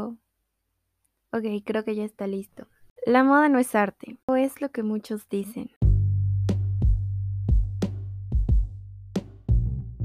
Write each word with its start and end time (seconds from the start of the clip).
Ok, 0.00 1.44
creo 1.64 1.84
que 1.84 1.94
ya 1.94 2.04
está 2.04 2.26
listo. 2.26 2.66
La 3.06 3.24
moda 3.24 3.48
no 3.48 3.58
es 3.58 3.74
arte, 3.74 4.18
o 4.26 4.36
es 4.36 4.60
lo 4.60 4.70
que 4.70 4.82
muchos 4.82 5.28
dicen. 5.28 5.70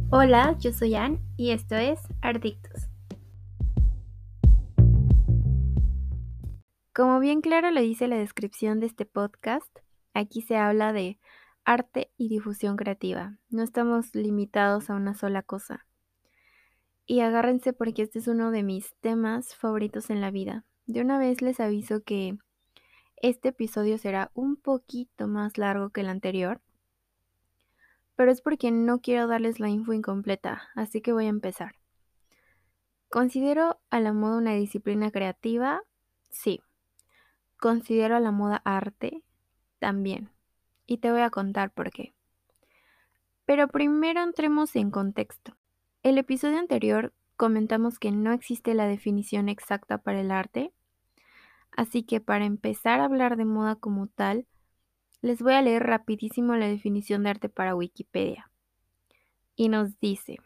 Hola, 0.10 0.58
yo 0.60 0.72
soy 0.72 0.96
Ann 0.96 1.20
y 1.36 1.52
esto 1.52 1.76
es 1.76 2.00
Ardictos. 2.22 2.90
Como 6.94 7.20
bien 7.20 7.42
claro 7.42 7.72
lo 7.72 7.82
dice 7.82 8.08
la 8.08 8.16
descripción 8.16 8.80
de 8.80 8.88
este 8.88 9.06
podcast, 9.06 9.80
aquí 10.14 10.42
se 10.42 10.58
habla 10.58 10.94
de 10.94 11.20
arte 11.66 12.12
y 12.18 12.30
difusión 12.30 12.78
creativa. 12.78 13.38
No 13.50 13.64
estamos 13.64 14.16
limitados 14.16 14.90
a 14.90 14.96
una 14.96 15.14
sola 15.14 15.44
cosa. 15.44 15.87
Y 17.10 17.22
agárrense 17.22 17.72
porque 17.72 18.02
este 18.02 18.20
es 18.20 18.28
uno 18.28 18.52
de 18.52 18.64
mis 18.64 18.94
temas 19.00 19.56
favoritos 19.56 20.10
en 20.10 20.20
la 20.20 20.30
vida. 20.30 20.66
De 20.86 21.00
una 21.00 21.18
vez 21.18 21.42
les 21.42 21.62
aviso 21.62 22.04
que 22.04 22.38
este 23.16 23.50
episodio 23.50 23.98
será 23.98 24.30
un 24.34 24.58
poquito 24.58 25.28
más 25.28 25.58
largo 25.58 25.90
que 25.90 26.02
el 26.02 26.10
anterior, 26.10 26.62
pero 28.18 28.30
es 28.30 28.42
porque 28.42 28.72
no 28.72 29.00
quiero 29.00 29.26
darles 29.28 29.62
la 29.62 29.70
info 29.70 29.94
incompleta, 29.94 30.70
así 30.76 31.02
que 31.02 31.14
voy 31.14 31.28
a 31.28 31.30
empezar. 31.30 31.76
¿Considero 33.10 33.80
a 33.90 34.02
la 34.02 34.12
moda 34.12 34.38
una 34.38 34.54
disciplina 34.56 35.10
creativa? 35.10 35.82
Sí. 36.30 36.62
¿Considero 37.58 38.18
a 38.18 38.20
la 38.20 38.32
moda 38.32 38.62
arte? 38.66 39.24
También. 39.80 40.30
Y 40.86 40.98
te 40.98 41.10
voy 41.10 41.22
a 41.22 41.30
contar 41.30 41.72
por 41.72 41.90
qué. 41.90 42.14
Pero 43.46 43.70
primero 43.70 44.22
entremos 44.22 44.76
en 44.76 44.92
contexto. 44.92 45.56
El 46.08 46.18
episodio 46.18 46.58
anterior 46.58 47.14
comentamos 47.36 48.00
que 48.00 48.14
no 48.14 48.32
existe 48.32 48.74
la 48.74 48.88
definición 48.88 49.50
exacta 49.50 49.98
para 49.98 50.22
el 50.22 50.32
arte, 50.32 50.72
así 51.72 52.04
que 52.04 52.22
para 52.22 52.46
empezar 52.46 53.02
a 53.02 53.04
hablar 53.04 53.36
de 53.36 53.44
moda 53.44 53.76
como 53.76 54.08
tal, 54.08 54.48
les 55.22 55.42
voy 55.42 55.52
a 55.52 55.62
leer 55.62 55.84
rapidísimo 55.84 56.56
la 56.56 56.70
definición 56.70 57.24
de 57.24 57.32
arte 57.32 57.50
para 57.50 57.76
Wikipedia. 57.76 58.50
Y 59.58 59.68
nos 59.68 60.00
dice, 60.00 60.38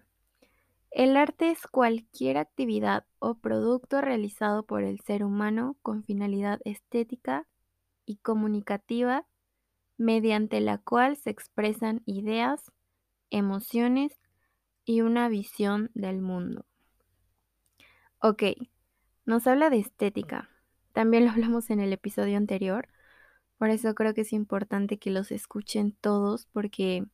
el 0.90 1.16
arte 1.16 1.52
es 1.52 1.68
cualquier 1.68 2.40
actividad 2.40 3.06
o 3.20 3.36
producto 3.36 4.02
realizado 4.02 4.64
por 4.64 4.82
el 4.82 5.00
ser 5.02 5.24
humano 5.24 5.78
con 5.84 6.04
finalidad 6.04 6.60
estética 6.66 7.46
y 8.08 8.16
comunicativa 8.16 9.28
mediante 10.00 10.60
la 10.60 10.80
cual 10.80 11.18
se 11.18 11.30
expresan 11.30 12.02
ideas, 12.08 12.72
emociones 13.30 14.21
y 14.92 15.00
una 15.00 15.30
visión 15.30 15.90
del 15.94 16.20
mundo. 16.20 16.66
Ok, 18.20 18.44
nos 19.26 19.48
habla 19.48 19.70
de 19.70 19.80
estética. 19.80 20.50
También 20.92 21.24
lo 21.24 21.32
hablamos 21.32 21.70
en 21.70 21.80
el 21.80 21.94
episodio 21.94 22.36
anterior. 22.36 22.90
Por 23.58 23.70
eso 23.70 23.96
creo 23.96 24.14
que 24.14 24.22
es 24.22 24.34
importante 24.34 25.00
que 25.00 25.10
los 25.10 25.32
escuchen 25.32 25.94
todos 26.02 26.46
porque 26.52 27.06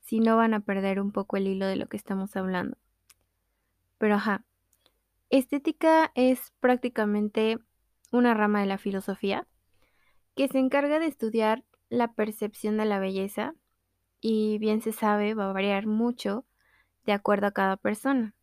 si 0.00 0.18
no 0.18 0.36
van 0.36 0.52
a 0.52 0.60
perder 0.60 1.00
un 1.00 1.12
poco 1.12 1.36
el 1.36 1.46
hilo 1.46 1.66
de 1.66 1.76
lo 1.76 1.86
que 1.86 1.96
estamos 1.96 2.34
hablando. 2.34 2.76
Pero 3.98 4.16
ajá, 4.16 4.44
estética 5.30 6.10
es 6.16 6.52
prácticamente 6.58 7.58
una 8.10 8.34
rama 8.34 8.60
de 8.60 8.66
la 8.66 8.78
filosofía 8.78 9.46
que 10.34 10.48
se 10.48 10.58
encarga 10.58 10.98
de 10.98 11.06
estudiar 11.06 11.62
la 11.88 12.14
percepción 12.14 12.76
de 12.76 12.84
la 12.84 12.98
belleza 12.98 13.54
y 14.20 14.58
bien 14.58 14.82
se 14.82 14.90
sabe 14.90 15.34
va 15.34 15.50
a 15.50 15.52
variar 15.52 15.86
mucho 15.86 16.44
de 17.06 17.12
acuerdo 17.12 17.46
a 17.46 17.52
cada 17.52 17.76
persona. 17.76 18.34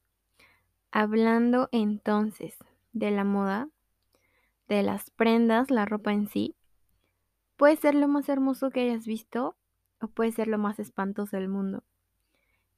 Hablando 0.91 1.69
entonces 1.71 2.57
de 2.93 3.11
la 3.11 3.23
moda, 3.23 3.69
de 4.67 4.83
las 4.83 5.11
prendas, 5.11 5.69
la 5.69 5.85
ropa 5.85 6.13
en 6.13 6.27
sí, 6.27 6.55
puede 7.57 7.75
ser 7.75 7.93
lo 7.93 8.07
más 8.07 8.29
hermoso 8.29 8.71
que 8.71 8.81
hayas 8.81 9.05
visto 9.05 9.55
o 9.99 10.07
puede 10.07 10.31
ser 10.31 10.47
lo 10.47 10.57
más 10.57 10.79
espantoso 10.79 11.37
del 11.37 11.49
mundo. 11.49 11.83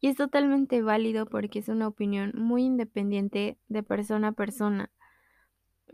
Y 0.02 0.08
es 0.08 0.18
totalmente 0.18 0.82
válido 0.82 1.26
porque 1.26 1.60
es 1.60 1.70
una 1.70 1.88
opinión 1.88 2.34
muy 2.36 2.64
independiente 2.64 3.58
de 3.68 3.84
persona 3.84 4.30
a 4.30 4.32
persona. 4.34 4.92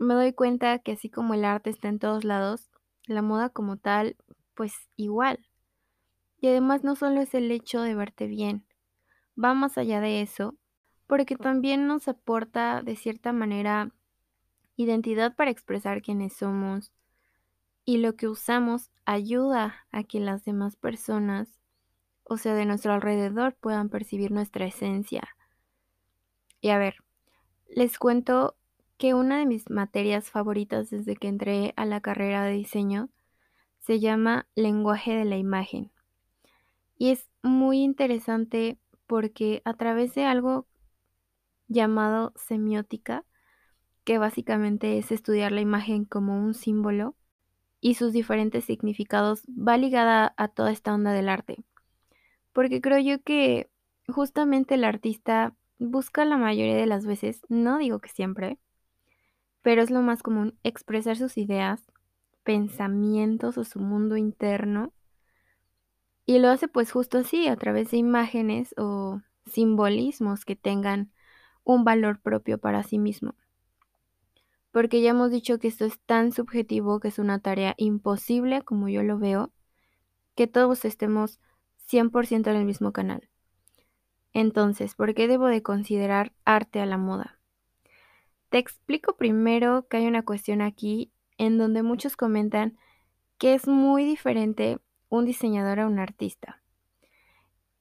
Me 0.00 0.14
doy 0.14 0.32
cuenta 0.32 0.78
que 0.80 0.92
así 0.92 1.08
como 1.08 1.34
el 1.34 1.44
arte 1.44 1.70
está 1.70 1.88
en 1.88 1.98
todos 1.98 2.24
lados, 2.24 2.70
la 3.06 3.22
moda 3.22 3.48
como 3.48 3.76
tal, 3.76 4.16
pues 4.54 4.74
igual. 4.96 5.46
Y 6.40 6.48
además 6.48 6.82
no 6.82 6.96
solo 6.96 7.20
es 7.20 7.34
el 7.34 7.50
hecho 7.50 7.82
de 7.82 7.94
verte 7.94 8.26
bien, 8.26 8.66
va 9.42 9.54
más 9.54 9.78
allá 9.78 10.00
de 10.00 10.22
eso, 10.22 10.56
porque 11.06 11.36
también 11.36 11.86
nos 11.86 12.08
aporta 12.08 12.82
de 12.82 12.96
cierta 12.96 13.32
manera 13.32 13.90
identidad 14.76 15.34
para 15.34 15.50
expresar 15.50 16.02
quiénes 16.02 16.32
somos 16.34 16.92
y 17.84 17.98
lo 17.98 18.16
que 18.16 18.28
usamos 18.28 18.90
ayuda 19.04 19.86
a 19.90 20.04
que 20.04 20.20
las 20.20 20.44
demás 20.44 20.76
personas, 20.76 21.58
o 22.24 22.36
sea, 22.36 22.54
de 22.54 22.64
nuestro 22.64 22.92
alrededor, 22.92 23.54
puedan 23.54 23.88
percibir 23.88 24.30
nuestra 24.30 24.66
esencia. 24.66 25.28
Y 26.60 26.70
a 26.70 26.78
ver, 26.78 26.96
les 27.68 27.98
cuento 27.98 28.56
que 28.98 29.14
una 29.14 29.38
de 29.38 29.46
mis 29.46 29.68
materias 29.68 30.30
favoritas 30.30 30.90
desde 30.90 31.16
que 31.16 31.26
entré 31.26 31.74
a 31.76 31.84
la 31.84 32.00
carrera 32.00 32.44
de 32.44 32.52
diseño 32.52 33.08
se 33.80 33.98
llama 33.98 34.46
lenguaje 34.54 35.12
de 35.16 35.24
la 35.24 35.36
imagen. 35.36 35.90
Y 36.96 37.10
es 37.10 37.28
muy 37.42 37.82
interesante 37.82 38.78
porque 39.12 39.60
a 39.66 39.74
través 39.74 40.14
de 40.14 40.24
algo 40.24 40.66
llamado 41.68 42.32
semiótica, 42.34 43.26
que 44.04 44.16
básicamente 44.16 44.96
es 44.96 45.12
estudiar 45.12 45.52
la 45.52 45.60
imagen 45.60 46.06
como 46.06 46.42
un 46.42 46.54
símbolo 46.54 47.14
y 47.82 47.96
sus 47.96 48.14
diferentes 48.14 48.64
significados, 48.64 49.42
va 49.50 49.76
ligada 49.76 50.32
a 50.38 50.48
toda 50.48 50.72
esta 50.72 50.94
onda 50.94 51.12
del 51.12 51.28
arte. 51.28 51.62
Porque 52.54 52.80
creo 52.80 53.00
yo 53.00 53.22
que 53.22 53.68
justamente 54.08 54.76
el 54.76 54.84
artista 54.84 55.54
busca 55.78 56.24
la 56.24 56.38
mayoría 56.38 56.76
de 56.76 56.86
las 56.86 57.04
veces, 57.04 57.42
no 57.50 57.76
digo 57.76 57.98
que 57.98 58.08
siempre, 58.08 58.58
pero 59.60 59.82
es 59.82 59.90
lo 59.90 60.00
más 60.00 60.22
común 60.22 60.58
expresar 60.62 61.18
sus 61.18 61.36
ideas, 61.36 61.84
pensamientos 62.44 63.58
o 63.58 63.64
su 63.64 63.78
mundo 63.78 64.16
interno 64.16 64.94
y 66.24 66.38
lo 66.38 66.48
hace 66.48 66.68
pues 66.68 66.92
justo 66.92 67.18
así, 67.18 67.48
a 67.48 67.56
través 67.56 67.90
de 67.90 67.96
imágenes 67.96 68.74
o 68.76 69.20
simbolismos 69.46 70.44
que 70.44 70.56
tengan 70.56 71.12
un 71.64 71.84
valor 71.84 72.20
propio 72.20 72.58
para 72.58 72.82
sí 72.82 72.98
mismo. 72.98 73.34
Porque 74.70 75.02
ya 75.02 75.10
hemos 75.10 75.30
dicho 75.30 75.58
que 75.58 75.68
esto 75.68 75.84
es 75.84 76.00
tan 76.00 76.32
subjetivo 76.32 77.00
que 77.00 77.08
es 77.08 77.18
una 77.18 77.40
tarea 77.40 77.74
imposible, 77.76 78.62
como 78.62 78.88
yo 78.88 79.02
lo 79.02 79.18
veo, 79.18 79.52
que 80.34 80.46
todos 80.46 80.84
estemos 80.84 81.40
100% 81.88 82.50
en 82.50 82.56
el 82.56 82.64
mismo 82.64 82.92
canal. 82.92 83.28
Entonces, 84.32 84.94
¿por 84.94 85.14
qué 85.14 85.28
debo 85.28 85.46
de 85.46 85.62
considerar 85.62 86.32
arte 86.44 86.80
a 86.80 86.86
la 86.86 86.96
moda? 86.96 87.38
Te 88.48 88.58
explico 88.58 89.16
primero 89.16 89.86
que 89.88 89.98
hay 89.98 90.06
una 90.06 90.24
cuestión 90.24 90.62
aquí 90.62 91.12
en 91.36 91.58
donde 91.58 91.82
muchos 91.82 92.16
comentan 92.16 92.78
que 93.36 93.54
es 93.54 93.66
muy 93.66 94.04
diferente 94.04 94.78
un 95.12 95.26
diseñador 95.26 95.78
a 95.78 95.86
un 95.86 95.98
artista. 95.98 96.62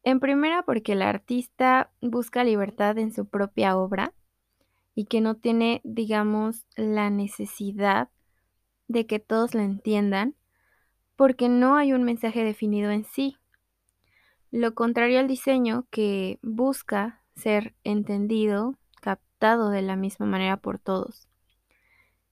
En 0.04 0.20
primera, 0.20 0.64
porque 0.64 0.92
el 0.92 1.02
artista 1.02 1.90
busca 2.02 2.44
libertad 2.44 2.98
en 2.98 3.14
su 3.14 3.26
propia 3.26 3.78
obra 3.78 4.14
y 4.96 5.06
que 5.06 5.22
no 5.22 5.36
tiene, 5.36 5.80
digamos, 5.86 6.66
la 6.76 7.10
necesidad 7.10 8.10
de 8.90 9.06
que 9.08 9.20
todos 9.20 9.54
la 9.54 9.64
entiendan, 9.64 10.36
porque 11.16 11.48
no 11.48 11.78
hay 11.78 11.94
un 11.94 12.04
mensaje 12.04 12.44
definido 12.44 12.92
en 12.92 13.06
sí. 13.06 13.38
Lo 14.52 14.76
contrario 14.76 15.18
al 15.20 15.30
diseño, 15.30 15.88
que 15.90 16.38
busca 16.42 17.24
ser 17.38 17.76
entendido, 17.86 18.78
captado 19.02 19.70
de 19.70 19.82
la 19.82 19.96
misma 19.96 20.26
manera 20.26 20.58
por 20.58 20.80
todos. 20.80 21.30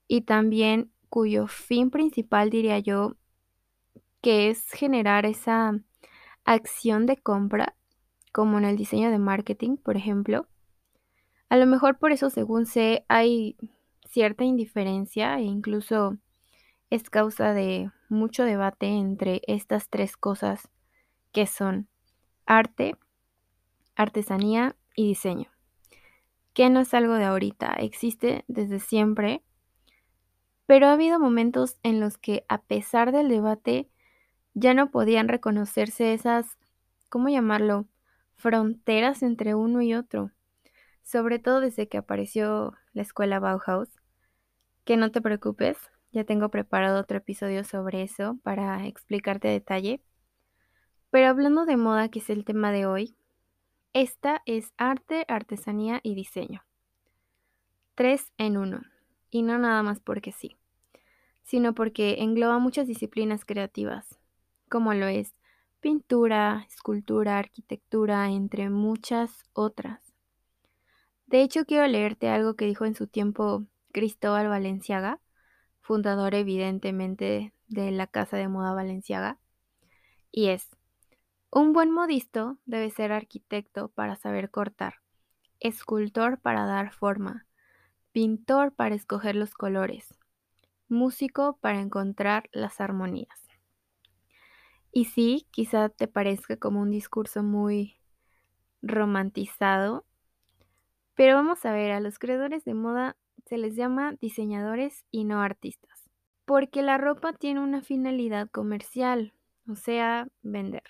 Y 0.10 0.24
también 0.24 0.92
cuyo 1.07 1.48
fin 1.48 1.90
principal, 1.90 2.50
diría 2.50 2.80
yo, 2.80 3.16
que 4.21 4.50
es 4.50 4.69
generar 4.71 5.25
esa 5.25 5.80
acción 6.45 7.06
de 7.06 7.18
compra, 7.18 7.75
como 8.31 8.57
en 8.57 8.66
el 8.66 8.75
diseño 8.75 9.12
de 9.12 9.19
marketing, 9.19 9.77
por 9.77 9.98
ejemplo. 9.98 10.48
A 11.50 11.57
lo 11.57 11.66
mejor 11.66 11.98
por 11.98 12.12
eso, 12.12 12.30
según 12.30 12.66
sé, 12.66 13.06
hay 13.07 13.57
cierta 14.06 14.44
indiferencia 14.44 15.38
e 15.38 15.44
incluso 15.44 16.18
es 16.89 17.10
causa 17.10 17.54
de 17.54 17.92
mucho 18.10 18.44
debate 18.44 18.88
entre 18.88 19.42
estas 19.48 19.89
tres 19.89 20.18
cosas 20.18 20.69
que 21.31 21.45
son 21.45 21.88
arte, 22.45 22.95
artesanía 23.95 24.75
y 24.95 25.07
diseño. 25.07 25.50
Que 26.54 26.69
no 26.69 26.80
es 26.80 26.94
algo 26.94 27.13
de 27.13 27.25
ahorita, 27.25 27.74
existe 27.74 28.44
desde 28.48 28.80
siempre, 28.80 29.44
pero 30.66 30.88
ha 30.88 30.94
habido 30.94 31.19
momentos 31.19 31.77
en 31.83 32.00
los 32.00 32.18
que 32.18 32.45
a 32.48 32.62
pesar 32.62 33.12
del 33.12 33.30
debate 33.30 33.89
ya 34.60 34.74
no 34.74 34.92
podían 34.92 35.28
reconocerse 35.28 36.14
esas, 36.14 36.58
¿cómo 37.10 37.30
llamarlo?, 37.30 37.86
fronteras 38.36 39.24
entre 39.24 39.56
uno 39.56 39.82
y 39.82 39.94
otro, 39.94 40.32
sobre 41.04 41.40
todo 41.40 41.60
desde 41.60 41.88
que 41.88 41.98
apareció 41.98 42.74
la 42.94 43.02
escuela 43.02 43.40
Bauhaus, 43.40 43.90
Que 44.86 44.98
no 44.98 45.12
te 45.12 45.22
preocupes, 45.22 45.78
ya 46.12 46.24
tengo 46.24 46.50
preparado 46.50 47.00
otro 47.00 47.18
episodio 47.18 47.64
sobre 47.64 48.02
eso 48.02 48.40
para 48.44 48.88
explicarte 48.88 49.48
a 49.48 49.52
detalle. 49.52 50.02
Pero 51.12 51.28
hablando 51.28 51.66
de 51.66 51.78
moda, 51.78 52.10
que 52.10 52.20
es 52.20 52.30
el 52.30 52.44
tema 52.44 52.72
de 52.72 52.86
hoy, 52.86 53.16
esta 53.94 54.42
es 54.46 54.74
arte, 54.78 55.26
artesanía 55.28 56.00
y 56.04 56.16
diseño. 56.16 56.64
Tres 57.96 58.32
en 58.38 58.58
uno. 58.58 58.82
Y 59.30 59.44
no 59.44 59.58
nada 59.60 59.84
más 59.84 60.00
porque 60.00 60.32
sí, 60.32 60.58
sino 61.44 61.74
porque 61.76 62.24
engloba 62.24 62.58
muchas 62.58 62.88
disciplinas 62.88 63.46
creativas, 63.46 64.19
como 64.69 64.94
lo 64.94 65.07
es 65.07 65.36
pintura, 65.80 66.66
escultura, 66.68 67.38
arquitectura, 67.38 68.30
entre 68.30 68.69
muchas 68.69 69.44
otras. 69.54 70.13
De 71.27 71.42
hecho, 71.42 71.66
quiero 71.66 71.86
leerte 71.88 72.30
algo 72.30 72.56
que 72.56 72.66
dijo 72.66 72.86
en 72.86 72.95
su 72.95 73.07
tiempo 73.07 73.66
Cristóbal 73.92 74.48
Valenciaga, 74.48 75.19
fundador 75.81 76.36
evidentemente 76.36 77.54
de 77.68 77.92
la 77.92 78.07
Casa 78.07 78.38
de 78.38 78.48
Moda 78.48 78.74
Valenciaga, 78.74 79.39
y 80.31 80.50
es, 80.50 80.69
un 81.51 81.74
buen 81.74 81.92
modisto 81.92 82.57
debe 82.66 82.92
ser 82.92 83.12
arquitecto 83.12 83.89
para 83.89 84.16
saber 84.16 84.51
cortar, 84.51 84.95
escultor 85.60 86.39
para 86.39 86.66
dar 86.66 86.94
forma, 86.94 87.48
pintor 88.12 88.74
para 88.74 88.95
escoger 88.95 89.36
los 89.36 89.54
colores, 89.54 90.19
músico 90.88 91.57
para 91.62 91.80
encontrar 91.80 92.50
las 92.51 92.81
armonías. 92.81 93.49
Y 94.92 95.06
sí, 95.06 95.48
quizá 95.52 95.90
te 95.90 96.08
parezca 96.08 96.58
como 96.58 96.82
un 96.82 96.92
discurso 96.92 97.44
muy 97.44 97.98
romantizado, 98.82 100.06
pero 101.16 101.36
vamos 101.36 101.66
a 101.66 101.74
ver, 101.74 101.92
a 101.92 102.00
los 102.00 102.18
creadores 102.18 102.64
de 102.64 102.74
moda 102.74 103.18
se 103.46 103.58
les 103.58 103.76
llama 103.76 104.14
diseñadores 104.22 105.06
y 105.12 105.26
no 105.26 105.42
artistas, 105.42 106.10
porque 106.46 106.82
la 106.82 106.98
ropa 106.98 107.34
tiene 107.34 107.60
una 107.60 107.82
finalidad 107.82 108.50
comercial, 108.50 109.34
o 109.68 109.76
sea, 109.76 110.28
vender. 110.42 110.84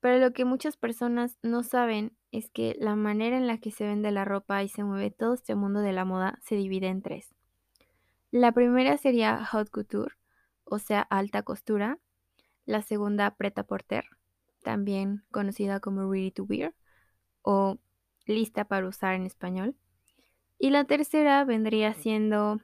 Pero 0.00 0.18
lo 0.18 0.32
que 0.32 0.44
muchas 0.44 0.76
personas 0.76 1.38
no 1.42 1.62
saben 1.62 2.16
es 2.30 2.50
que 2.50 2.76
la 2.78 2.94
manera 2.94 3.36
en 3.36 3.46
la 3.46 3.58
que 3.58 3.70
se 3.70 3.86
vende 3.86 4.10
la 4.10 4.24
ropa 4.24 4.62
y 4.62 4.68
se 4.68 4.84
mueve 4.84 5.10
todo 5.10 5.34
este 5.34 5.54
mundo 5.54 5.80
de 5.80 5.92
la 5.92 6.04
moda 6.04 6.38
se 6.42 6.56
divide 6.56 6.88
en 6.88 7.02
tres. 7.02 7.34
La 8.30 8.52
primera 8.52 8.98
sería 8.98 9.36
haute 9.36 9.70
couture, 9.70 10.14
o 10.64 10.78
sea, 10.78 11.00
alta 11.00 11.42
costura. 11.42 11.98
La 12.68 12.82
segunda, 12.82 13.30
preta 13.30 13.62
porter, 13.62 14.04
también 14.62 15.24
conocida 15.30 15.80
como 15.80 16.02
ready 16.12 16.30
to 16.30 16.44
wear 16.44 16.74
o 17.40 17.78
lista 18.26 18.66
para 18.66 18.86
usar 18.86 19.14
en 19.14 19.24
español. 19.24 19.74
Y 20.58 20.68
la 20.68 20.84
tercera 20.84 21.42
vendría 21.46 21.94
siendo 21.94 22.60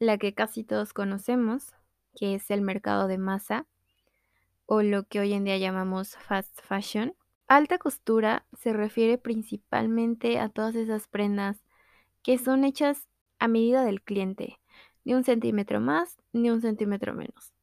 la 0.00 0.18
que 0.18 0.34
casi 0.34 0.64
todos 0.64 0.92
conocemos, 0.92 1.72
que 2.14 2.34
es 2.34 2.50
el 2.50 2.60
mercado 2.60 3.08
de 3.08 3.16
masa 3.16 3.66
o 4.66 4.82
lo 4.82 5.04
que 5.04 5.20
hoy 5.20 5.32
en 5.32 5.44
día 5.44 5.56
llamamos 5.56 6.18
fast 6.18 6.60
fashion. 6.60 7.14
Alta 7.46 7.78
costura 7.78 8.44
se 8.52 8.74
refiere 8.74 9.16
principalmente 9.16 10.38
a 10.38 10.50
todas 10.50 10.74
esas 10.74 11.08
prendas 11.08 11.64
que 12.22 12.36
son 12.36 12.64
hechas 12.64 13.08
a 13.38 13.48
medida 13.48 13.82
del 13.82 14.02
cliente, 14.02 14.60
ni 15.06 15.14
un 15.14 15.24
centímetro 15.24 15.80
más 15.80 16.18
ni 16.34 16.50
un 16.50 16.60
centímetro 16.60 17.14
menos. 17.14 17.54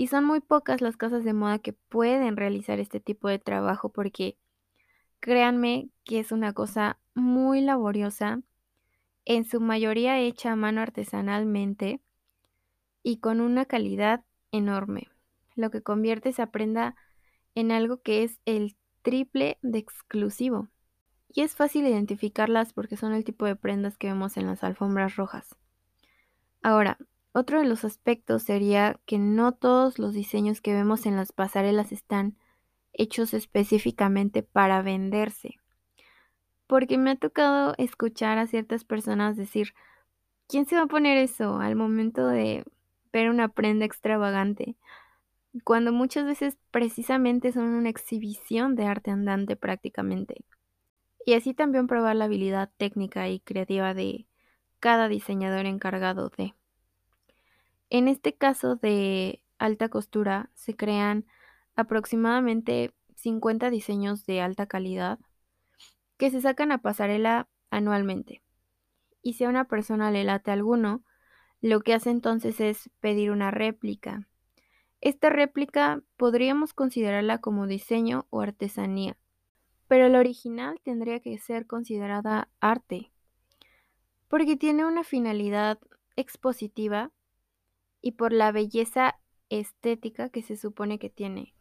Y 0.00 0.06
son 0.06 0.24
muy 0.24 0.38
pocas 0.38 0.80
las 0.80 0.96
casas 0.96 1.24
de 1.24 1.32
moda 1.32 1.58
que 1.58 1.72
pueden 1.72 2.36
realizar 2.36 2.78
este 2.78 3.00
tipo 3.00 3.26
de 3.26 3.40
trabajo 3.40 3.88
porque 3.88 4.38
créanme 5.18 5.88
que 6.04 6.20
es 6.20 6.30
una 6.30 6.52
cosa 6.52 7.00
muy 7.16 7.60
laboriosa, 7.60 8.40
en 9.24 9.44
su 9.44 9.60
mayoría 9.60 10.20
hecha 10.20 10.52
a 10.52 10.56
mano 10.56 10.82
artesanalmente 10.82 12.00
y 13.02 13.18
con 13.18 13.40
una 13.40 13.64
calidad 13.64 14.24
enorme 14.52 15.08
lo 15.56 15.72
que 15.72 15.82
convierte 15.82 16.28
esa 16.28 16.52
prenda 16.52 16.94
en 17.56 17.72
algo 17.72 18.00
que 18.00 18.22
es 18.22 18.38
el 18.44 18.76
triple 19.02 19.58
de 19.62 19.80
exclusivo. 19.80 20.68
Y 21.26 21.40
es 21.40 21.56
fácil 21.56 21.84
identificarlas 21.88 22.72
porque 22.72 22.96
son 22.96 23.14
el 23.14 23.24
tipo 23.24 23.46
de 23.46 23.56
prendas 23.56 23.98
que 23.98 24.06
vemos 24.06 24.36
en 24.36 24.46
las 24.46 24.62
alfombras 24.62 25.16
rojas. 25.16 25.56
Ahora, 26.62 26.98
otro 27.38 27.60
de 27.60 27.66
los 27.66 27.84
aspectos 27.84 28.42
sería 28.42 29.00
que 29.06 29.18
no 29.18 29.52
todos 29.52 29.98
los 29.98 30.12
diseños 30.12 30.60
que 30.60 30.74
vemos 30.74 31.06
en 31.06 31.16
las 31.16 31.32
pasarelas 31.32 31.92
están 31.92 32.36
hechos 32.92 33.34
específicamente 33.34 34.42
para 34.42 34.82
venderse. 34.82 35.56
Porque 36.66 36.98
me 36.98 37.12
ha 37.12 37.16
tocado 37.16 37.74
escuchar 37.78 38.38
a 38.38 38.46
ciertas 38.46 38.84
personas 38.84 39.36
decir, 39.36 39.74
¿quién 40.48 40.66
se 40.66 40.76
va 40.76 40.82
a 40.82 40.86
poner 40.86 41.16
eso 41.16 41.60
al 41.60 41.76
momento 41.76 42.26
de 42.26 42.64
ver 43.12 43.30
una 43.30 43.48
prenda 43.48 43.84
extravagante? 43.84 44.76
cuando 45.64 45.92
muchas 45.92 46.24
veces 46.24 46.58
precisamente 46.70 47.52
son 47.52 47.64
una 47.64 47.88
exhibición 47.88 48.74
de 48.76 48.84
arte 48.84 49.10
andante 49.10 49.56
prácticamente. 49.56 50.44
Y 51.24 51.34
así 51.34 51.54
también 51.54 51.86
probar 51.86 52.16
la 52.16 52.26
habilidad 52.26 52.70
técnica 52.76 53.28
y 53.28 53.40
creativa 53.40 53.94
de 53.94 54.26
cada 54.80 55.08
diseñador 55.08 55.66
encargado 55.66 56.30
de. 56.30 56.54
En 57.90 58.08
este 58.08 58.34
caso 58.34 58.76
de 58.76 59.42
alta 59.58 59.88
costura 59.88 60.50
se 60.54 60.76
crean 60.76 61.24
aproximadamente 61.74 62.94
50 63.16 63.70
diseños 63.70 64.26
de 64.26 64.40
alta 64.40 64.66
calidad 64.66 65.18
que 66.16 66.30
se 66.30 66.40
sacan 66.40 66.72
a 66.72 66.78
pasarela 66.78 67.48
anualmente. 67.70 68.42
Y 69.22 69.34
si 69.34 69.44
a 69.44 69.48
una 69.48 69.64
persona 69.64 70.10
le 70.10 70.24
late 70.24 70.50
alguno, 70.50 71.02
lo 71.60 71.80
que 71.80 71.94
hace 71.94 72.10
entonces 72.10 72.60
es 72.60 72.90
pedir 73.00 73.30
una 73.30 73.50
réplica 73.50 74.28
esta 75.00 75.30
réplica 75.30 76.02
podríamos 76.16 76.74
considerarla 76.74 77.38
como 77.38 77.68
diseño 77.68 78.26
o 78.30 78.40
artesanía, 78.40 79.16
pero 79.86 80.08
la 80.08 80.18
original 80.18 80.80
tendría 80.82 81.20
que 81.20 81.38
ser 81.38 81.66
considerada 81.66 82.48
arte, 82.60 83.12
porque 84.26 84.56
tiene 84.56 84.84
una 84.84 85.04
finalidad 85.04 85.78
expositiva 86.16 87.12
y 88.00 88.12
por 88.12 88.32
la 88.32 88.52
belleza 88.52 89.18
estética 89.48 90.28
que 90.28 90.42
se 90.42 90.56
supone 90.56 90.98
que 90.98 91.10
tiene. 91.10 91.54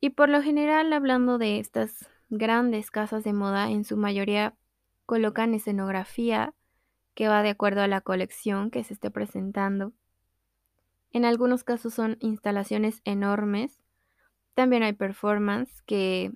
Y 0.00 0.10
por 0.10 0.28
lo 0.28 0.42
general, 0.42 0.92
hablando 0.92 1.38
de 1.38 1.58
estas 1.58 2.08
grandes 2.28 2.90
casas 2.90 3.24
de 3.24 3.32
moda, 3.32 3.70
en 3.70 3.84
su 3.84 3.96
mayoría 3.96 4.54
colocan 5.06 5.54
escenografía 5.54 6.54
que 7.14 7.28
va 7.28 7.42
de 7.42 7.50
acuerdo 7.50 7.82
a 7.82 7.88
la 7.88 8.00
colección 8.00 8.70
que 8.70 8.84
se 8.84 8.94
esté 8.94 9.10
presentando 9.10 9.92
en 11.14 11.24
algunos 11.24 11.62
casos 11.62 11.94
son 11.94 12.16
instalaciones 12.18 13.00
enormes. 13.04 13.80
También 14.54 14.82
hay 14.82 14.94
performance 14.94 15.80
que 15.86 16.32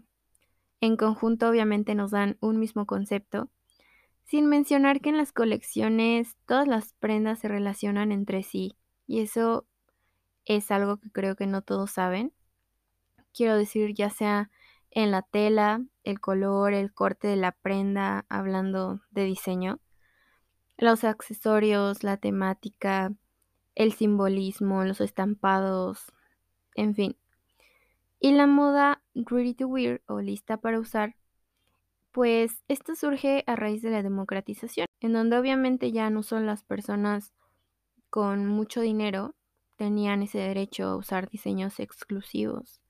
en 0.81 0.97
conjunto 0.97 1.49
obviamente 1.49 1.97
nos 1.97 2.13
dan 2.13 2.39
un 2.41 2.61
mismo 2.61 2.87
concepto. 2.87 3.51
Sin 4.23 4.47
mencionar 4.47 5.01
que 5.01 5.09
en 5.09 5.17
las 5.17 5.33
colecciones 5.33 6.37
todas 6.47 6.69
las 6.69 6.93
prendas 6.95 7.41
se 7.41 7.49
relacionan 7.49 8.13
entre 8.13 8.45
sí 8.45 8.78
y 9.09 9.21
eso 9.23 9.67
es 10.45 10.71
algo 10.71 10.99
que 10.99 11.11
creo 11.11 11.35
que 11.35 11.49
no 11.49 11.63
todos 11.63 11.91
saben. 11.91 12.33
Quiero 13.35 13.57
decir, 13.57 13.95
ya 13.95 14.11
sea 14.11 14.51
en 14.91 15.11
la 15.11 15.23
tela, 15.23 15.83
el 16.05 16.21
color, 16.21 16.75
el 16.75 16.93
corte 16.93 17.27
de 17.27 17.37
la 17.37 17.53
prenda, 17.53 18.27
hablando 18.29 19.01
de 19.11 19.25
diseño, 19.25 19.81
los 20.77 21.05
accesorios, 21.05 22.05
la 22.05 22.19
temática, 22.19 23.13
el 23.75 23.93
simbolismo, 23.93 24.85
los 24.85 25.01
estampados, 25.01 26.13
en 26.75 26.95
fin. 26.95 27.17
Y 28.21 28.33
la 28.33 28.47
moda 28.47 29.03
ready 29.15 29.55
to 29.55 29.69
wear 29.69 30.03
o 30.07 30.21
lista 30.21 30.59
para 30.59 30.79
usar, 30.79 31.17
pues 32.13 32.63
esto 32.69 32.95
surge 32.95 33.45
a 33.47 33.57
raíz 33.57 33.83
de 33.83 33.91
la 33.91 34.03
democratización, 34.03 34.87
en 35.01 35.13
donde 35.13 35.39
obviamente 35.39 35.93
ya 35.93 36.11
no 36.11 36.23
son 36.23 36.47
las 36.47 36.65
personas 36.65 37.33
con 38.11 38.47
mucho 38.47 38.81
dinero 38.81 39.35
tenían 39.77 40.23
ese 40.23 40.39
derecho 40.39 40.85
a 40.85 40.97
usar 40.97 41.29
diseños 41.29 41.81
exclusivos. 41.81 42.81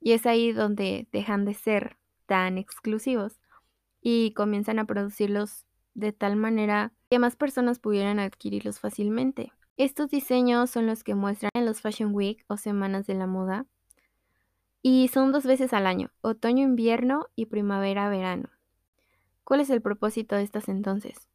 Y 0.00 0.12
es 0.12 0.26
ahí 0.26 0.52
donde 0.52 1.08
dejan 1.12 1.44
de 1.44 1.54
ser 1.54 1.98
tan 2.26 2.58
exclusivos 2.58 3.40
y 4.00 4.32
comienzan 4.32 4.78
a 4.78 4.86
producirlos 4.86 5.66
de 5.94 6.12
tal 6.12 6.36
manera 6.36 6.92
que 7.10 7.18
más 7.18 7.36
personas 7.36 7.78
pudieran 7.78 8.18
adquirirlos 8.18 8.80
fácilmente. 8.80 9.52
Estos 9.76 10.10
diseños 10.10 10.70
son 10.70 10.86
los 10.86 11.04
que 11.04 11.14
muestran 11.14 11.50
en 11.54 11.66
los 11.66 11.80
Fashion 11.80 12.14
Week 12.14 12.44
o 12.48 12.56
semanas 12.56 13.06
de 13.06 13.14
la 13.14 13.26
moda 13.26 13.66
y 14.82 15.08
son 15.08 15.32
dos 15.32 15.44
veces 15.44 15.72
al 15.72 15.86
año, 15.86 16.10
otoño-invierno 16.22 17.26
y 17.36 17.46
primavera-verano. 17.46 18.48
¿Cuál 19.44 19.60
es 19.60 19.70
el 19.70 19.82
propósito 19.82 20.36
de 20.36 20.42
estas 20.42 20.68
entonces? 20.68 21.28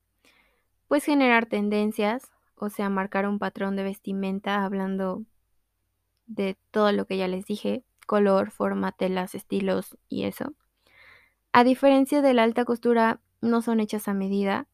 Pues 0.88 1.04
generar 1.04 1.46
tendencias, 1.46 2.32
o 2.56 2.70
sea, 2.70 2.90
marcar 2.90 3.28
un 3.28 3.40
patrón 3.40 3.76
de 3.76 3.84
vestimenta 3.84 4.64
hablando 4.64 5.24
de 6.28 6.58
todo 6.72 6.92
lo 6.92 7.06
que 7.06 7.18
ya 7.18 7.28
les 7.28 7.46
dije, 7.46 7.84
color, 8.08 8.52
forma, 8.52 8.92
telas, 8.92 9.36
estilos 9.36 9.98
y 10.10 10.24
eso. 10.24 10.54
A 11.52 11.64
diferencia 11.64 12.22
de 12.22 12.34
la 12.34 12.44
alta 12.44 12.66
costura, 12.66 13.22
no 13.42 13.62
son 13.62 13.80
hechas 13.80 14.08
a 14.08 14.14
medida, 14.14 14.68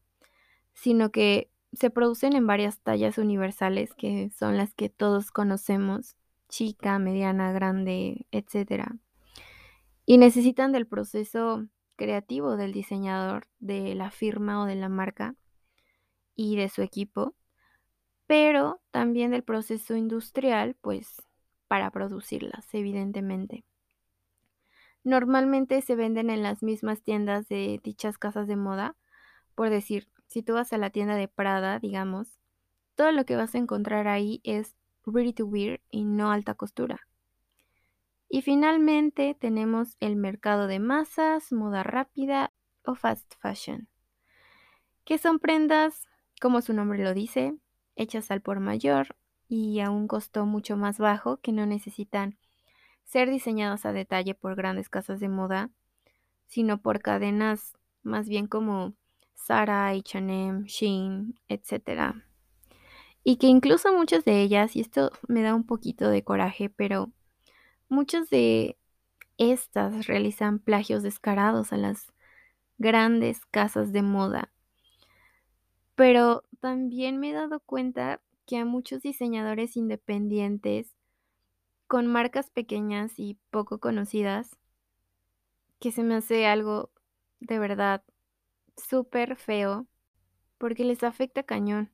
sino 0.74 1.12
que 1.12 1.50
se 1.74 1.90
producen 1.90 2.34
en 2.34 2.48
varias 2.48 2.80
tallas 2.80 3.18
universales 3.18 3.94
que 3.94 4.30
son 4.32 4.58
las 4.58 4.74
que 4.74 4.90
todos 4.90 5.32
conocemos, 5.32 6.16
chica, 6.50 7.00
mediana, 7.00 7.52
grande, 7.52 8.28
etc. 8.32 8.86
Y 10.06 10.18
necesitan 10.18 10.72
del 10.72 10.88
proceso 10.88 11.68
creativo 11.96 12.58
del 12.58 12.74
diseñador, 12.74 13.48
de 13.60 13.96
la 13.96 14.12
firma 14.12 14.62
o 14.62 14.66
de 14.66 14.76
la 14.76 14.90
marca 14.90 15.36
y 16.36 16.56
de 16.56 16.68
su 16.70 16.82
equipo, 16.82 17.36
pero 18.32 18.80
también 18.92 19.32
del 19.32 19.44
proceso 19.44 19.98
industrial, 19.98 20.78
pues 20.80 21.22
para 21.68 21.92
producirlas, 21.92 22.66
evidentemente. 22.74 23.66
Normalmente 25.04 25.82
se 25.82 25.98
venden 25.98 26.30
en 26.30 26.42
las 26.42 26.64
mismas 26.64 27.02
tiendas 27.02 27.50
de 27.50 27.82
dichas 27.84 28.18
casas 28.18 28.48
de 28.48 28.56
moda, 28.56 28.96
por 29.54 29.70
decir, 29.70 30.08
si 30.28 30.44
tú 30.44 30.54
vas 30.54 30.72
a 30.72 30.78
la 30.78 30.92
tienda 30.92 31.16
de 31.16 31.28
Prada, 31.28 31.78
digamos, 31.80 32.40
todo 32.96 33.12
lo 33.12 33.26
que 33.26 33.36
vas 33.36 33.54
a 33.54 33.58
encontrar 33.58 34.08
ahí 34.08 34.40
es 34.46 34.78
ready 35.06 35.34
to 35.34 35.46
wear 35.46 35.82
y 35.90 36.06
no 36.06 36.32
alta 36.32 36.54
costura. 36.54 37.02
Y 38.30 38.44
finalmente 38.44 39.36
tenemos 39.38 39.98
el 40.00 40.16
mercado 40.16 40.68
de 40.68 40.80
masas, 40.80 41.52
moda 41.52 41.84
rápida 41.84 42.54
o 42.86 42.96
fast 42.96 43.34
fashion, 43.42 43.90
que 45.04 45.18
son 45.18 45.40
prendas, 45.40 46.08
como 46.40 46.62
su 46.62 46.72
nombre 46.74 47.04
lo 47.04 47.14
dice, 47.14 47.58
hechas 47.96 48.32
al 48.32 48.42
por 48.42 48.60
mayor 48.60 49.16
y 49.48 49.80
a 49.82 49.90
un 49.90 50.08
costo 50.08 50.46
mucho 50.46 50.78
más 50.78 50.98
bajo 50.98 51.38
que 51.38 51.52
no 51.52 51.66
necesitan 51.66 52.38
ser 53.04 53.30
diseñadas 53.30 53.86
a 53.86 53.92
detalle 53.92 54.34
por 54.34 54.56
grandes 54.56 54.88
casas 54.88 55.20
de 55.20 55.28
moda, 55.28 55.70
sino 56.48 56.82
por 56.82 57.02
cadenas 57.02 57.78
más 58.04 58.28
bien 58.30 58.48
como 58.48 58.94
Zara, 59.36 59.90
H&M, 59.90 60.64
Shein, 60.66 61.40
etc. 61.48 62.16
Y 63.24 63.38
que 63.38 63.48
incluso 63.48 63.94
muchas 63.94 64.24
de 64.26 64.42
ellas, 64.42 64.76
y 64.76 64.82
esto 64.82 65.12
me 65.28 65.42
da 65.42 65.54
un 65.56 65.66
poquito 65.66 66.10
de 66.10 66.24
coraje, 66.24 66.70
pero 66.70 67.12
muchas 67.90 68.30
de 68.30 68.78
estas 69.38 70.08
realizan 70.08 70.60
plagios 70.60 71.04
descarados 71.04 71.74
a 71.74 71.78
las 71.78 72.14
grandes 72.78 73.46
casas 73.48 73.92
de 73.92 74.02
moda. 74.02 74.52
Pero 75.96 76.44
también 76.62 77.20
me 77.20 77.32
he 77.32 77.34
dado 77.34 77.60
cuenta 77.60 78.22
que 78.46 78.58
a 78.58 78.66
muchos 78.66 79.02
diseñadores 79.02 79.76
independientes 79.76 80.96
con 81.88 82.08
marcas 82.08 82.50
pequeñas 82.50 83.14
y 83.18 83.38
poco 83.50 83.80
conocidas, 83.80 84.58
que 85.80 85.92
se 85.92 86.04
me 86.04 86.16
hace 86.16 86.46
algo 86.46 86.92
de 87.40 87.60
verdad 87.60 88.04
súper 88.78 89.36
feo 89.36 89.88
porque 90.58 90.86
les 90.86 91.04
afecta 91.04 91.44
cañón. 91.44 91.92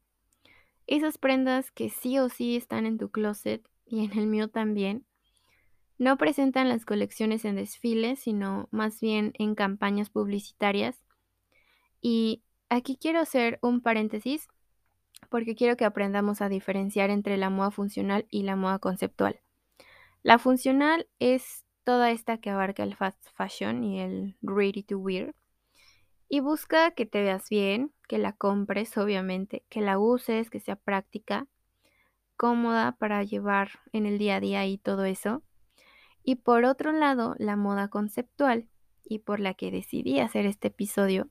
Esas 0.86 1.18
prendas 1.18 1.72
que 1.72 1.90
sí 1.90 2.20
o 2.20 2.30
sí 2.30 2.58
están 2.58 2.86
en 2.86 2.98
tu 2.98 3.10
closet 3.10 3.68
y 3.86 4.06
en 4.06 4.20
el 4.20 4.28
mío 4.28 4.50
también, 4.50 5.06
no 5.98 6.18
presentan 6.18 6.70
las 6.70 6.86
colecciones 6.86 7.44
en 7.46 7.56
desfiles, 7.56 8.20
sino 8.20 8.68
más 8.72 9.00
bien 9.02 9.34
en 9.40 9.56
campañas 9.56 10.10
publicitarias. 10.10 11.02
Y 12.02 12.44
aquí 12.70 12.98
quiero 13.02 13.20
hacer 13.20 13.58
un 13.62 13.82
paréntesis 13.82 14.48
porque 15.30 15.56
quiero 15.56 15.78
que 15.78 15.86
aprendamos 15.86 16.42
a 16.42 16.50
diferenciar 16.50 17.10
entre 17.10 17.38
la 17.38 17.50
moda 17.50 17.72
funcional 17.72 18.26
y 18.30 18.44
la 18.44 18.56
moda 18.56 18.80
conceptual. 18.80 19.42
La 20.24 20.40
funcional 20.40 21.08
es 21.20 21.66
toda 21.84 22.12
esta 22.12 22.38
que 22.38 22.50
abarca 22.50 22.84
el 22.84 22.96
fast 22.96 23.28
fashion 23.36 23.84
y 23.84 24.02
el 24.02 24.38
ready 24.42 24.84
to 24.84 24.98
wear 24.98 25.34
y 26.30 26.42
busca 26.42 26.92
que 26.92 27.06
te 27.06 27.22
veas 27.22 27.50
bien, 27.50 27.94
que 28.08 28.18
la 28.18 28.34
compres, 28.34 28.98
obviamente, 28.98 29.64
que 29.70 29.82
la 29.82 29.98
uses, 29.98 30.50
que 30.50 30.60
sea 30.60 30.76
práctica, 30.76 31.48
cómoda 32.36 32.94
para 32.94 33.24
llevar 33.24 33.80
en 33.94 34.06
el 34.06 34.18
día 34.18 34.36
a 34.36 34.40
día 34.40 34.66
y 34.66 34.78
todo 34.78 35.06
eso. 35.06 35.44
Y 36.24 36.36
por 36.36 36.66
otro 36.66 36.92
lado, 36.92 37.36
la 37.38 37.56
moda 37.56 37.88
conceptual, 37.88 38.68
y 39.10 39.20
por 39.20 39.40
la 39.40 39.54
que 39.54 39.72
decidí 39.72 40.20
hacer 40.20 40.46
este 40.46 40.68
episodio, 40.68 41.30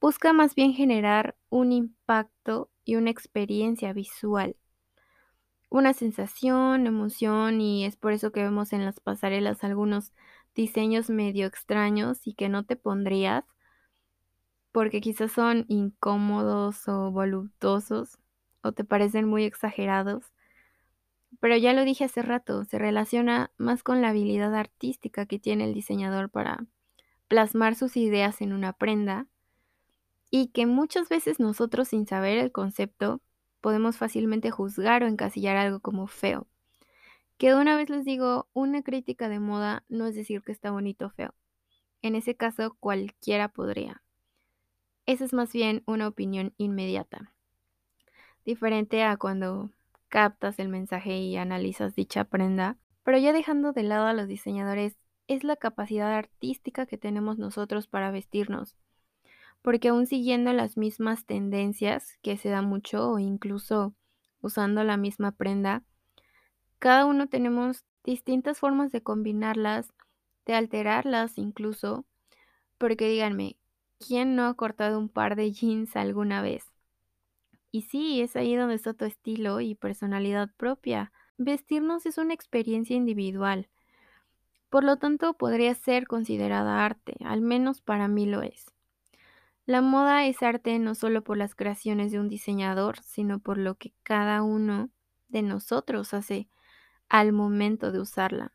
busca 0.00 0.32
más 0.32 0.54
bien 0.54 0.74
generar 0.74 1.36
un 1.48 1.72
impacto 1.72 2.70
y 2.84 2.96
una 2.96 3.10
experiencia 3.10 3.92
visual, 3.92 4.56
una 5.70 5.94
sensación, 5.94 6.86
emoción, 6.86 7.60
y 7.60 7.84
es 7.84 7.96
por 7.96 8.12
eso 8.12 8.32
que 8.32 8.42
vemos 8.42 8.72
en 8.72 8.84
las 8.84 9.00
pasarelas 9.00 9.64
algunos 9.64 10.12
diseños 10.54 11.10
medio 11.10 11.46
extraños 11.46 12.26
y 12.26 12.34
que 12.34 12.48
no 12.48 12.64
te 12.64 12.76
pondrías 12.76 13.44
porque 14.72 15.00
quizás 15.00 15.32
son 15.32 15.66
incómodos 15.68 16.88
o 16.88 17.10
voluptuosos 17.10 18.18
o 18.62 18.72
te 18.72 18.84
parecen 18.84 19.28
muy 19.28 19.44
exagerados. 19.44 20.32
Pero 21.40 21.56
ya 21.56 21.72
lo 21.72 21.84
dije 21.84 22.04
hace 22.04 22.22
rato, 22.22 22.64
se 22.64 22.78
relaciona 22.78 23.50
más 23.58 23.82
con 23.82 24.00
la 24.00 24.08
habilidad 24.08 24.54
artística 24.54 25.26
que 25.26 25.38
tiene 25.38 25.64
el 25.64 25.74
diseñador 25.74 26.30
para 26.30 26.66
plasmar 27.28 27.74
sus 27.74 27.96
ideas 27.96 28.40
en 28.40 28.52
una 28.52 28.72
prenda 28.72 29.26
y 30.34 30.46
que 30.46 30.64
muchas 30.64 31.10
veces 31.10 31.38
nosotros 31.38 31.88
sin 31.88 32.06
saber 32.06 32.38
el 32.38 32.52
concepto 32.52 33.20
podemos 33.60 33.98
fácilmente 33.98 34.50
juzgar 34.50 35.04
o 35.04 35.06
encasillar 35.06 35.58
algo 35.58 35.80
como 35.80 36.06
feo. 36.06 36.48
Que 37.36 37.48
de 37.48 37.56
una 37.56 37.76
vez 37.76 37.90
les 37.90 38.06
digo, 38.06 38.48
una 38.54 38.82
crítica 38.82 39.28
de 39.28 39.38
moda 39.40 39.84
no 39.90 40.06
es 40.06 40.14
decir 40.14 40.42
que 40.42 40.50
está 40.50 40.70
bonito 40.70 41.06
o 41.06 41.10
feo. 41.10 41.34
En 42.00 42.14
ese 42.14 42.34
caso 42.34 42.74
cualquiera 42.80 43.48
podría. 43.48 44.02
Esa 45.04 45.26
es 45.26 45.34
más 45.34 45.52
bien 45.52 45.82
una 45.84 46.08
opinión 46.08 46.54
inmediata, 46.56 47.34
diferente 48.46 49.02
a 49.04 49.18
cuando 49.18 49.68
captas 50.08 50.58
el 50.58 50.70
mensaje 50.70 51.18
y 51.18 51.36
analizas 51.36 51.94
dicha 51.94 52.24
prenda, 52.24 52.78
pero 53.02 53.18
ya 53.18 53.34
dejando 53.34 53.72
de 53.72 53.82
lado 53.82 54.06
a 54.06 54.14
los 54.14 54.28
diseñadores, 54.28 54.96
es 55.28 55.44
la 55.44 55.56
capacidad 55.56 56.10
artística 56.10 56.86
que 56.86 56.96
tenemos 56.96 57.36
nosotros 57.36 57.86
para 57.86 58.10
vestirnos, 58.10 58.76
porque 59.62 59.88
aún 59.88 60.06
siguiendo 60.06 60.52
las 60.52 60.76
mismas 60.76 61.24
tendencias 61.24 62.18
que 62.22 62.36
se 62.36 62.50
da 62.50 62.62
mucho 62.62 63.10
o 63.10 63.18
incluso 63.18 63.94
usando 64.40 64.84
la 64.84 64.96
misma 64.96 65.32
prenda, 65.32 65.84
cada 66.78 67.06
uno 67.06 67.28
tenemos 67.28 67.84
distintas 68.04 68.58
formas 68.58 68.92
de 68.92 69.02
combinarlas, 69.02 69.92
de 70.44 70.54
alterarlas 70.54 71.38
incluso, 71.38 72.04
porque 72.78 73.08
díganme, 73.08 73.56
¿Quién 74.04 74.34
no 74.34 74.46
ha 74.46 74.54
cortado 74.54 74.98
un 74.98 75.08
par 75.08 75.36
de 75.36 75.52
jeans 75.52 75.94
alguna 75.94 76.42
vez? 76.42 76.64
Y 77.70 77.82
sí, 77.82 78.20
es 78.20 78.34
ahí 78.34 78.56
donde 78.56 78.74
está 78.74 78.94
tu 78.94 79.04
estilo 79.04 79.60
y 79.60 79.76
personalidad 79.76 80.50
propia. 80.56 81.12
Vestirnos 81.38 82.04
es 82.04 82.18
una 82.18 82.34
experiencia 82.34 82.96
individual. 82.96 83.68
Por 84.70 84.82
lo 84.82 84.96
tanto, 84.96 85.34
podría 85.34 85.72
ser 85.76 86.08
considerada 86.08 86.84
arte, 86.84 87.14
al 87.24 87.42
menos 87.42 87.80
para 87.80 88.08
mí 88.08 88.26
lo 88.26 88.42
es. 88.42 88.72
La 89.64 89.80
moda 89.80 90.26
es 90.26 90.42
arte 90.42 90.78
no 90.78 90.94
solo 90.94 91.22
por 91.22 91.36
las 91.36 91.54
creaciones 91.54 92.10
de 92.10 92.18
un 92.18 92.28
diseñador, 92.28 93.00
sino 93.02 93.38
por 93.38 93.58
lo 93.58 93.76
que 93.76 93.92
cada 94.02 94.42
uno 94.42 94.90
de 95.28 95.42
nosotros 95.42 96.14
hace 96.14 96.48
al 97.08 97.32
momento 97.32 97.92
de 97.92 98.00
usarla. 98.00 98.52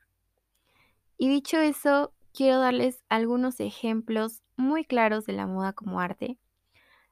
Y 1.18 1.30
dicho 1.30 1.60
eso, 1.60 2.14
quiero 2.34 2.60
darles 2.60 3.04
algunos 3.08 3.60
ejemplos 3.60 4.44
muy 4.58 4.84
claros 4.84 5.26
de 5.26 5.34
la 5.34 5.48
moda 5.48 5.74
como 5.74 6.02
arte. 6.02 6.38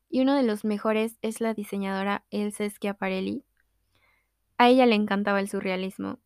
Y 0.10 0.22
uno 0.22 0.36
de 0.36 0.44
los 0.44 0.66
mejores 0.66 1.18
es 1.22 1.40
la 1.40 1.54
diseñadora 1.54 2.26
Elsa 2.30 2.70
Schiaparelli. 2.70 3.44
A 4.58 4.70
ella 4.70 4.86
le 4.86 4.96
encantaba 4.96 5.40
el 5.40 5.50
surrealismo. 5.50 6.20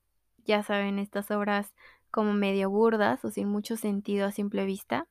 Ya 0.44 0.64
saben, 0.64 1.00
estas 1.00 1.32
obras 1.32 1.74
como 2.12 2.34
medio 2.34 2.70
burdas 2.70 3.24
o 3.24 3.30
sin 3.32 3.48
mucho 3.48 3.78
sentido 3.78 4.26
a 4.26 4.32
simple 4.32 4.66
vista. 4.66 5.08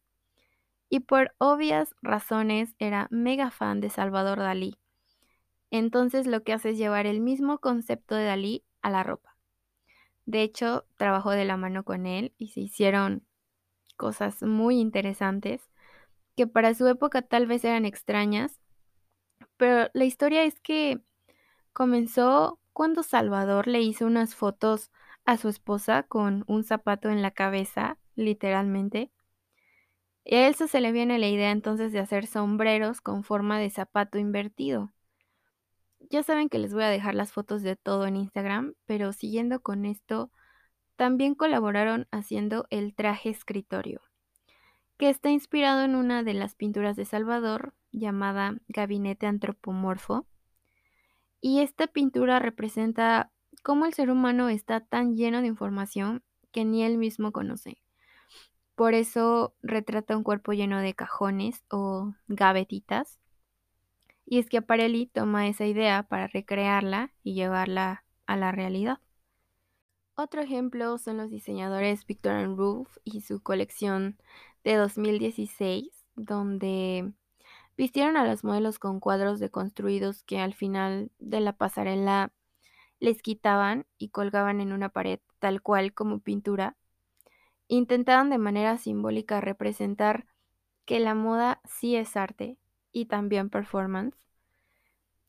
Y 0.88 1.00
por 1.00 1.34
obvias 1.38 1.94
razones 2.02 2.74
era 2.78 3.08
mega 3.10 3.50
fan 3.50 3.80
de 3.80 3.90
Salvador 3.90 4.38
Dalí. 4.38 4.78
Entonces 5.70 6.26
lo 6.26 6.42
que 6.42 6.52
hace 6.52 6.70
es 6.70 6.78
llevar 6.78 7.06
el 7.06 7.20
mismo 7.20 7.58
concepto 7.58 8.14
de 8.14 8.24
Dalí 8.24 8.64
a 8.82 8.90
la 8.90 9.02
ropa. 9.02 9.36
De 10.26 10.42
hecho, 10.42 10.86
trabajó 10.96 11.30
de 11.30 11.44
la 11.44 11.56
mano 11.56 11.84
con 11.84 12.06
él 12.06 12.34
y 12.38 12.48
se 12.48 12.60
hicieron 12.60 13.26
cosas 13.96 14.42
muy 14.42 14.78
interesantes 14.78 15.62
que 16.36 16.46
para 16.46 16.74
su 16.74 16.86
época 16.86 17.22
tal 17.22 17.46
vez 17.46 17.64
eran 17.64 17.84
extrañas, 17.84 18.60
pero 19.56 19.90
la 19.92 20.04
historia 20.04 20.44
es 20.44 20.60
que 20.60 21.00
comenzó 21.72 22.60
cuando 22.72 23.02
Salvador 23.02 23.66
le 23.66 23.80
hizo 23.82 24.06
unas 24.06 24.34
fotos 24.34 24.90
a 25.24 25.36
su 25.36 25.48
esposa 25.48 26.04
con 26.04 26.44
un 26.46 26.64
zapato 26.64 27.10
en 27.10 27.22
la 27.22 27.32
cabeza, 27.32 27.98
literalmente. 28.14 29.10
Y 30.30 30.34
a 30.34 30.46
Elsa 30.46 30.68
se 30.68 30.82
le 30.82 30.92
viene 30.92 31.18
la 31.18 31.26
idea 31.26 31.50
entonces 31.50 31.90
de 31.90 32.00
hacer 32.00 32.26
sombreros 32.26 33.00
con 33.00 33.24
forma 33.24 33.58
de 33.58 33.70
zapato 33.70 34.18
invertido. 34.18 34.92
Ya 36.10 36.22
saben 36.22 36.50
que 36.50 36.58
les 36.58 36.74
voy 36.74 36.82
a 36.82 36.90
dejar 36.90 37.14
las 37.14 37.32
fotos 37.32 37.62
de 37.62 37.76
todo 37.76 38.06
en 38.06 38.16
Instagram, 38.16 38.74
pero 38.84 39.14
siguiendo 39.14 39.60
con 39.60 39.86
esto, 39.86 40.30
también 40.96 41.34
colaboraron 41.34 42.08
haciendo 42.10 42.66
el 42.68 42.94
traje 42.94 43.30
escritorio, 43.30 44.02
que 44.98 45.08
está 45.08 45.30
inspirado 45.30 45.82
en 45.82 45.94
una 45.94 46.22
de 46.22 46.34
las 46.34 46.54
pinturas 46.54 46.94
de 46.94 47.06
Salvador 47.06 47.72
llamada 47.90 48.58
Gabinete 48.68 49.26
Antropomorfo, 49.26 50.26
Y 51.40 51.60
esta 51.60 51.86
pintura 51.86 52.38
representa 52.38 53.32
cómo 53.62 53.86
el 53.86 53.94
ser 53.94 54.10
humano 54.10 54.50
está 54.50 54.80
tan 54.80 55.16
lleno 55.16 55.40
de 55.40 55.46
información 55.46 56.22
que 56.52 56.66
ni 56.66 56.84
él 56.84 56.98
mismo 56.98 57.32
conoce. 57.32 57.78
Por 58.78 58.94
eso 58.94 59.56
retrata 59.60 60.16
un 60.16 60.22
cuerpo 60.22 60.52
lleno 60.52 60.78
de 60.78 60.94
cajones 60.94 61.64
o 61.68 62.14
gavetitas. 62.28 63.18
Y 64.24 64.38
es 64.38 64.48
que 64.48 64.58
Aparelli 64.58 65.06
toma 65.06 65.48
esa 65.48 65.66
idea 65.66 66.04
para 66.04 66.28
recrearla 66.28 67.12
y 67.24 67.34
llevarla 67.34 68.04
a 68.26 68.36
la 68.36 68.52
realidad. 68.52 69.00
Otro 70.14 70.42
ejemplo 70.42 70.96
son 70.98 71.16
los 71.16 71.28
diseñadores 71.28 72.06
Victor 72.06 72.34
and 72.34 72.56
Ruth 72.56 72.86
y 73.02 73.22
su 73.22 73.42
colección 73.42 74.16
de 74.62 74.76
2016, 74.76 76.06
donde 76.14 77.12
vistieron 77.76 78.16
a 78.16 78.24
los 78.24 78.44
modelos 78.44 78.78
con 78.78 79.00
cuadros 79.00 79.40
deconstruidos 79.40 80.22
que 80.22 80.38
al 80.38 80.54
final 80.54 81.10
de 81.18 81.40
la 81.40 81.52
pasarela 81.52 82.30
les 83.00 83.22
quitaban 83.22 83.86
y 83.98 84.10
colgaban 84.10 84.60
en 84.60 84.72
una 84.72 84.88
pared 84.88 85.18
tal 85.40 85.62
cual 85.62 85.92
como 85.94 86.20
pintura 86.20 86.76
intentaban 87.68 88.30
de 88.30 88.38
manera 88.38 88.76
simbólica 88.78 89.40
representar 89.40 90.26
que 90.84 91.00
la 91.00 91.14
moda 91.14 91.60
sí 91.64 91.96
es 91.96 92.16
arte 92.16 92.58
y 92.92 93.06
también 93.06 93.50
performance. 93.50 94.16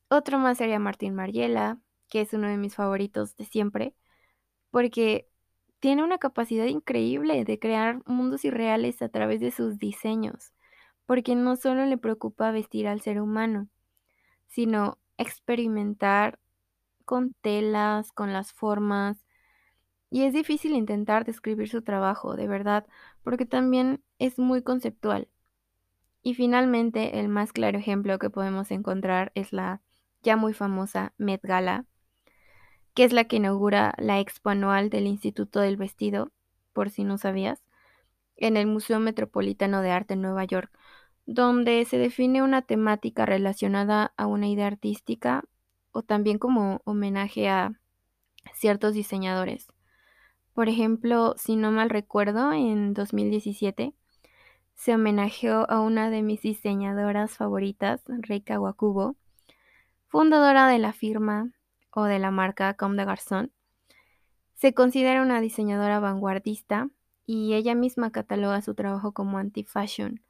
Otro 0.08 0.38
más 0.38 0.58
sería 0.58 0.78
Martín 0.78 1.14
Mariela, 1.14 1.78
que 2.08 2.22
es 2.22 2.32
uno 2.32 2.48
de 2.48 2.56
mis 2.56 2.74
favoritos 2.74 3.36
de 3.36 3.44
siempre, 3.44 3.94
porque 4.70 5.28
tiene 5.80 6.02
una 6.04 6.18
capacidad 6.18 6.66
increíble 6.66 7.44
de 7.44 7.58
crear 7.58 8.02
mundos 8.06 8.44
irreales 8.44 9.00
a 9.02 9.08
través 9.08 9.40
de 9.40 9.50
sus 9.50 9.78
diseños, 9.78 10.52
porque 11.06 11.36
no 11.36 11.56
solo 11.56 11.86
le 11.86 11.98
preocupa 11.98 12.50
vestir 12.50 12.88
al 12.88 13.00
ser 13.00 13.20
humano, 13.20 13.68
sino 14.48 14.98
experimentar 15.16 16.38
con 17.04 17.34
telas, 17.40 18.12
con 18.12 18.32
las 18.32 18.52
formas, 18.52 19.24
y 20.10 20.24
es 20.24 20.32
difícil 20.32 20.74
intentar 20.74 21.24
describir 21.24 21.68
su 21.68 21.82
trabajo, 21.82 22.34
de 22.34 22.48
verdad, 22.48 22.86
porque 23.22 23.46
también 23.46 24.02
es 24.18 24.38
muy 24.38 24.62
conceptual. 24.62 25.28
Y 26.22 26.34
finalmente, 26.34 27.20
el 27.20 27.28
más 27.28 27.52
claro 27.52 27.78
ejemplo 27.78 28.18
que 28.18 28.28
podemos 28.28 28.70
encontrar 28.72 29.32
es 29.34 29.52
la 29.52 29.80
ya 30.22 30.36
muy 30.36 30.52
famosa 30.52 31.14
Met 31.16 31.40
Gala, 31.42 31.86
que 32.94 33.04
es 33.04 33.12
la 33.12 33.24
que 33.24 33.36
inaugura 33.36 33.94
la 33.98 34.18
expo 34.20 34.50
anual 34.50 34.90
del 34.90 35.06
Instituto 35.06 35.60
del 35.60 35.76
Vestido, 35.76 36.32
por 36.72 36.90
si 36.90 37.04
no 37.04 37.16
sabías, 37.16 37.62
en 38.36 38.56
el 38.56 38.66
Museo 38.66 38.98
Metropolitano 39.00 39.80
de 39.80 39.92
Arte 39.92 40.14
en 40.14 40.22
Nueva 40.22 40.44
York, 40.44 40.76
donde 41.24 41.84
se 41.84 41.98
define 41.98 42.42
una 42.42 42.62
temática 42.62 43.26
relacionada 43.26 44.12
a 44.16 44.26
una 44.26 44.48
idea 44.48 44.66
artística 44.66 45.44
o 45.92 46.02
también 46.02 46.38
como 46.38 46.80
homenaje 46.84 47.48
a 47.48 47.80
ciertos 48.54 48.94
diseñadores. 48.94 49.68
Por 50.54 50.68
ejemplo, 50.68 51.34
si 51.36 51.56
no 51.56 51.70
mal 51.70 51.90
recuerdo, 51.90 52.52
en 52.52 52.94
2017 52.94 53.94
se 54.74 54.94
homenajeó 54.94 55.70
a 55.70 55.80
una 55.80 56.10
de 56.10 56.22
mis 56.22 56.42
diseñadoras 56.42 57.36
favoritas, 57.36 58.02
Reika 58.06 58.58
Wakubo, 58.58 59.16
fundadora 60.08 60.66
de 60.68 60.78
la 60.78 60.92
firma 60.92 61.52
o 61.90 62.04
de 62.04 62.18
la 62.18 62.30
marca 62.30 62.74
Comme 62.74 62.96
de 62.96 63.04
Garçon. 63.04 63.52
Se 64.54 64.74
considera 64.74 65.22
una 65.22 65.40
diseñadora 65.40 66.00
vanguardista 66.00 66.88
y 67.26 67.54
ella 67.54 67.74
misma 67.74 68.10
cataloga 68.10 68.62
su 68.62 68.74
trabajo 68.74 69.12
como 69.12 69.38
anti-fashion 69.38 70.22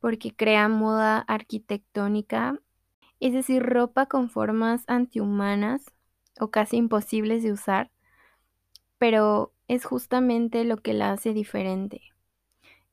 porque 0.00 0.34
crea 0.34 0.68
moda 0.68 1.18
arquitectónica, 1.18 2.60
es 3.20 3.32
decir, 3.32 3.62
ropa 3.62 4.06
con 4.06 4.30
formas 4.30 4.84
antihumanas 4.86 5.84
o 6.38 6.50
casi 6.50 6.76
imposibles 6.76 7.42
de 7.42 7.52
usar 7.52 7.90
pero 8.98 9.52
es 9.68 9.84
justamente 9.84 10.64
lo 10.64 10.76
que 10.78 10.94
la 10.94 11.12
hace 11.12 11.32
diferente. 11.32 12.02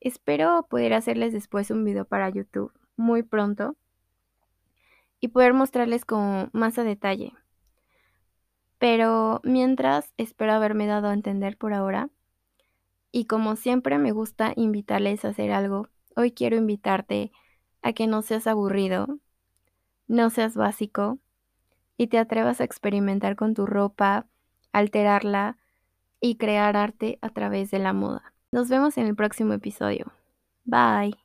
Espero 0.00 0.66
poder 0.68 0.92
hacerles 0.92 1.32
después 1.32 1.70
un 1.70 1.84
video 1.84 2.04
para 2.04 2.28
YouTube 2.28 2.72
muy 2.96 3.22
pronto 3.22 3.76
y 5.20 5.28
poder 5.28 5.54
mostrarles 5.54 6.04
con 6.04 6.50
más 6.52 6.78
a 6.78 6.84
detalle. 6.84 7.32
Pero 8.78 9.40
mientras 9.44 10.12
espero 10.18 10.52
haberme 10.52 10.86
dado 10.86 11.08
a 11.08 11.14
entender 11.14 11.56
por 11.56 11.72
ahora. 11.72 12.10
Y 13.10 13.26
como 13.26 13.56
siempre 13.56 13.98
me 13.98 14.12
gusta 14.12 14.52
invitarles 14.56 15.24
a 15.24 15.28
hacer 15.28 15.52
algo, 15.52 15.88
hoy 16.16 16.32
quiero 16.32 16.56
invitarte 16.56 17.32
a 17.80 17.92
que 17.92 18.06
no 18.06 18.22
seas 18.22 18.46
aburrido, 18.46 19.20
no 20.08 20.30
seas 20.30 20.56
básico 20.56 21.18
y 21.96 22.08
te 22.08 22.18
atrevas 22.18 22.60
a 22.60 22.64
experimentar 22.64 23.36
con 23.36 23.54
tu 23.54 23.66
ropa, 23.66 24.26
alterarla, 24.72 25.56
y 26.24 26.36
crear 26.36 26.74
arte 26.74 27.18
a 27.20 27.28
través 27.28 27.70
de 27.70 27.78
la 27.78 27.92
moda. 27.92 28.32
Nos 28.50 28.70
vemos 28.70 28.96
en 28.96 29.06
el 29.06 29.14
próximo 29.14 29.52
episodio. 29.52 30.10
Bye. 30.64 31.23